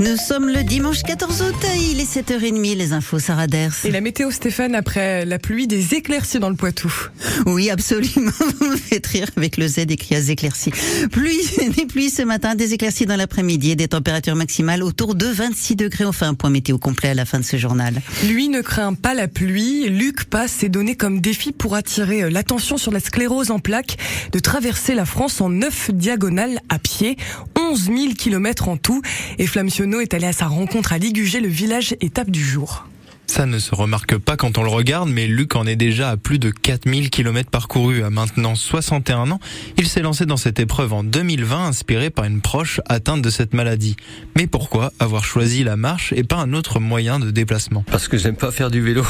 [0.00, 3.74] Nous sommes le dimanche 14 août, il est 7h30, les infos Sarah Ders.
[3.84, 6.92] Et la météo Stéphane après la pluie des éclaircies dans le Poitou.
[7.46, 8.30] Oui, absolument,
[8.60, 10.70] vous me faites rire avec le Z écrit à éclaircies.
[11.10, 11.40] Pluie,
[11.76, 15.74] des pluies ce matin, des éclaircies dans l'après-midi et des températures maximales autour de 26
[15.74, 16.04] degrés.
[16.04, 18.00] Enfin, un point météo complet à la fin de ce journal.
[18.28, 19.88] Lui ne craint pas la pluie.
[19.88, 23.96] Luc passe ses données comme défi pour attirer l'attention sur la sclérose en plaques
[24.30, 27.16] de traverser la France en neuf diagonales à pied.
[27.68, 29.02] 11 000 km en tout.
[29.38, 32.86] Et Flamsionneau est allé à sa rencontre à Ligugé, le village étape du jour.
[33.30, 36.16] Ça ne se remarque pas quand on le regarde, mais Luc en est déjà à
[36.16, 39.38] plus de 4000 km parcourus à maintenant 61 ans.
[39.76, 43.52] Il s'est lancé dans cette épreuve en 2020, inspiré par une proche atteinte de cette
[43.52, 43.96] maladie.
[44.34, 47.84] Mais pourquoi avoir choisi la marche et pas un autre moyen de déplacement?
[47.90, 49.04] Parce que j'aime pas faire du vélo.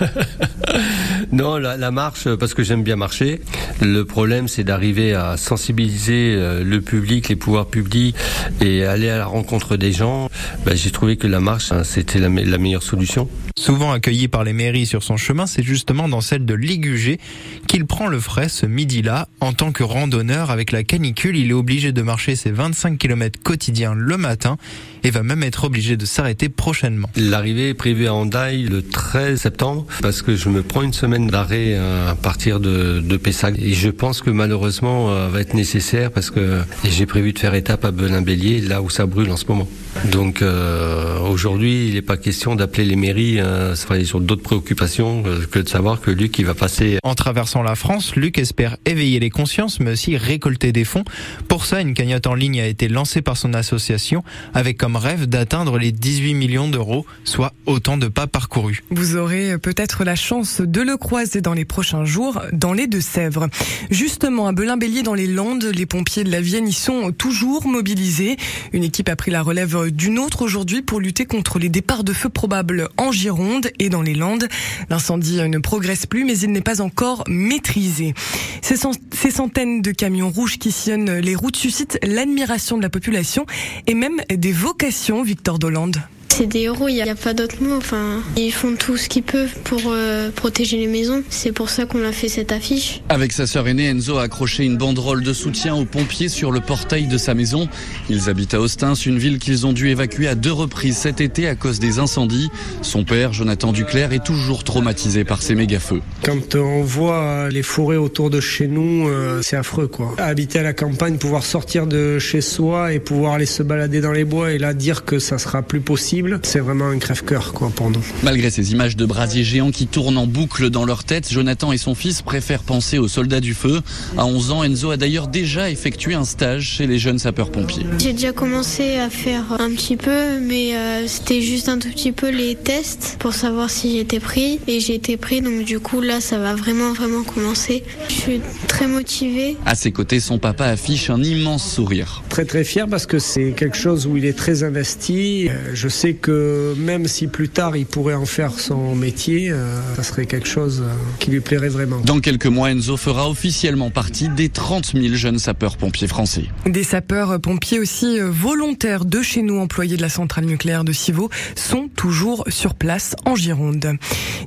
[1.32, 3.40] non, la, marche, parce que j'aime bien marcher.
[3.80, 8.16] Le problème, c'est d'arriver à sensibiliser euh, le public, les pouvoirs publics,
[8.60, 10.28] et aller à la rencontre des gens.
[10.66, 13.28] Ben, J'ai trouvé que la marche, hein, c'était la meilleure solution.
[13.60, 17.20] Souvent accueilli par les mairies sur son chemin, c'est justement dans celle de Ligugé
[17.66, 19.28] qu'il prend le frais ce midi-là.
[19.40, 23.38] En tant que randonneur, avec la canicule, il est obligé de marcher ses 25 km
[23.42, 24.56] quotidiens le matin
[25.04, 27.08] et va même être obligé de s'arrêter prochainement.
[27.16, 31.26] L'arrivée est prévue à Hendaye le 13 septembre parce que je me prends une semaine
[31.26, 36.10] d'arrêt à partir de, de Pessac et je pense que malheureusement euh, va être nécessaire
[36.10, 39.46] parce que j'ai prévu de faire étape à Belin-Bélier là où ça brûle en ce
[39.46, 39.68] moment.
[40.04, 45.24] Donc euh, aujourd'hui, il n'est pas question d'appeler les mairies euh, travailler sur d'autres préoccupations
[45.26, 46.98] euh, que de savoir que Luc il va passer.
[47.02, 51.04] En traversant la France, Luc espère éveiller les consciences, mais aussi récolter des fonds.
[51.48, 54.22] Pour ça, une cagnotte en ligne a été lancée par son association,
[54.54, 58.82] avec comme rêve d'atteindre les 18 millions d'euros, soit autant de pas parcourus.
[58.90, 63.48] Vous aurez peut-être la chance de le croiser dans les prochains jours dans les Deux-Sèvres.
[63.90, 68.36] Justement, à Belin-Bélier dans les Landes, les pompiers de la Vienne y sont toujours mobilisés.
[68.72, 72.12] Une équipe a pris la relève d'une autre aujourd'hui pour lutter contre les départs de
[72.12, 74.48] feu probables en Gironde et dans les Landes.
[74.88, 78.14] L'incendie ne progresse plus, mais il n'est pas encore maîtrisé.
[78.62, 83.46] Ces, centaines de camions rouges qui sillonnent les routes suscitent l'admiration de la population
[83.86, 84.79] et même des vocations,
[85.24, 86.00] Victor Dolande.
[86.40, 87.76] C'est des héros, il n'y a, a, pas d'autre mot.
[87.76, 91.22] Enfin, ils font tout ce qu'ils peuvent pour euh, protéger les maisons.
[91.28, 93.02] C'est pour ça qu'on a fait cette affiche.
[93.10, 96.60] Avec sa sœur aînée, Enzo a accroché une banderole de soutien aux pompiers sur le
[96.60, 97.68] portail de sa maison.
[98.08, 101.46] Ils habitent à Ostens, une ville qu'ils ont dû évacuer à deux reprises cet été
[101.46, 102.48] à cause des incendies.
[102.80, 106.00] Son père, Jonathan Duclerc, est toujours traumatisé par ces méga-feux.
[106.24, 110.14] Quand on voit les forêts autour de chez nous, euh, c'est affreux quoi.
[110.16, 114.12] Habiter à la campagne, pouvoir sortir de chez soi et pouvoir aller se balader dans
[114.12, 117.70] les bois et là dire que ça sera plus possible c'est vraiment un crève-cœur quoi
[117.74, 118.04] pour nous.
[118.22, 121.78] Malgré ces images de brasiers géants qui tournent en boucle dans leur tête, Jonathan et
[121.78, 123.80] son fils préfèrent penser aux soldats du feu.
[124.16, 127.86] À 11 ans, Enzo a d'ailleurs déjà effectué un stage chez les jeunes sapeurs-pompiers.
[127.98, 132.12] J'ai déjà commencé à faire un petit peu, mais euh, c'était juste un tout petit
[132.12, 134.60] peu les tests pour savoir si j'étais pris.
[134.66, 137.82] Et j'ai été pris, donc du coup là, ça va vraiment, vraiment commencer.
[138.08, 139.56] Je suis très motivée.
[139.66, 142.22] À ses côtés, son papa affiche un immense sourire.
[142.28, 145.48] Très très fier parce que c'est quelque chose où il est très investi.
[145.48, 149.80] Euh, je sais que même si plus tard il pourrait en faire son métier, euh,
[149.96, 152.00] ça serait quelque chose euh, qui lui plairait vraiment.
[152.00, 156.44] Dans quelques mois, Enzo fera officiellement partie des 30 000 jeunes sapeurs-pompiers français.
[156.66, 161.30] Des sapeurs-pompiers aussi euh, volontaires de chez nous, employés de la centrale nucléaire de Civaux,
[161.56, 163.96] sont toujours sur place en Gironde.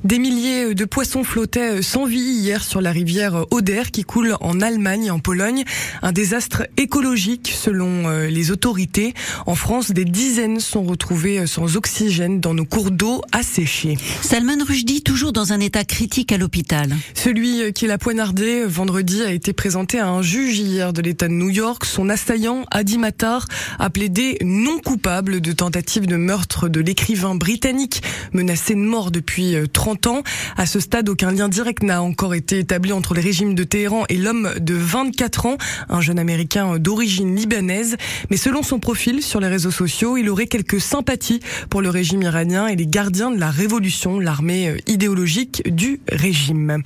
[0.04, 4.60] Des milliers de poissons flottaient sans vie hier sur la rivière Oder qui coule en
[4.60, 5.64] Allemagne et en Pologne.
[6.02, 9.14] Un désastre écologique selon les autorités.
[9.46, 13.96] En France, des dizaines sont retrouvées sans oxygène dans nos cours d'eau asséchés.
[14.22, 16.96] Salman Rushdie, toujours dans un état critique à l'hôpital.
[17.14, 21.32] Celui qui l'a poignardé vendredi a été présenté à un juge hier de l'État de
[21.32, 21.84] New York.
[21.84, 23.46] Son assaillant, Adi Matar,
[23.78, 29.54] a plaidé non coupable de tentative de meurtre de l'écrivain britannique menacé de mort depuis
[29.72, 30.22] 30 ans.
[30.56, 34.06] À ce stade, aucun lien direct n'a encore été établi entre le régime de Téhéran
[34.08, 37.96] et l'homme de 24 ans, un jeune américain d'origine libanaise.
[38.30, 41.38] Mais selon son profil sur les réseaux sociaux, il aurait quelques sympathies
[41.70, 46.82] pour le régime iranien et les gardiens de la révolution, l'armée euh, idéologique du régime.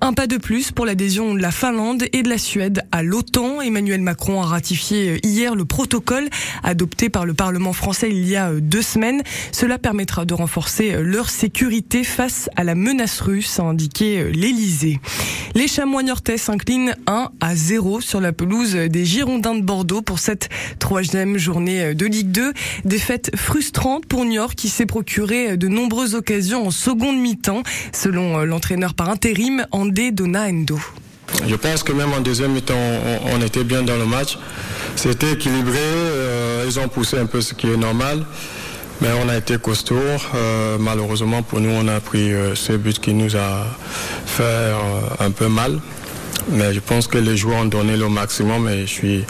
[0.00, 3.60] Un pas de plus pour l'adhésion de la Finlande et de la Suède à l'OTAN.
[3.60, 6.28] Emmanuel Macron a ratifié euh, hier le protocole
[6.62, 9.22] adopté par le Parlement français il y a euh, deux semaines.
[9.52, 15.00] Cela permettra de renforcer leur sécurité face à la menace russe, a indiqué l'Elysée.
[15.54, 20.18] Les chamois niortais s'inclinent 1 à 0 sur la pelouse des Girondins de Bordeaux pour
[20.18, 20.48] cette
[20.78, 22.52] troisième journée de Ligue 2.
[22.84, 27.62] Défaite frustrante pour Niort qui s'est procuré de nombreuses occasions en seconde mi-temps,
[27.92, 30.78] selon l'entraîneur par intérim Andé Dona Endo.
[31.46, 32.74] Je pense que même en deuxième mi-temps,
[33.32, 34.38] on, était bien dans le match.
[34.96, 38.24] C'était équilibré, euh, ils ont poussé un peu ce qui est normal.
[39.00, 39.96] Mais on a été costaud.
[40.34, 43.66] Euh, malheureusement pour nous, on a pris euh, ce but qui nous a
[44.26, 44.76] fait euh,
[45.20, 45.80] un peu mal.
[46.50, 49.24] Mais je pense que les joueurs ont donné le maximum et je suis,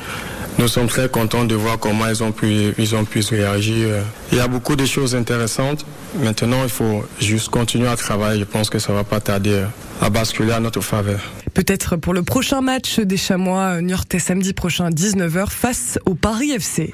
[0.60, 3.88] nous sommes très contents de voir comment ils ont pu, ils ont pu réagir.
[4.30, 5.86] Il y a beaucoup de choses intéressantes.
[6.22, 8.40] Maintenant, il faut juste continuer à travailler.
[8.40, 9.64] Je pense que ça va pas tarder
[10.02, 11.20] à basculer à notre faveur.
[11.54, 16.50] Peut-être pour le prochain match des Chamois Niortais samedi prochain à 19h face au Paris
[16.50, 16.92] FC.